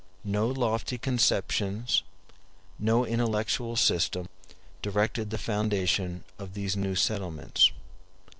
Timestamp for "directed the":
4.81-5.37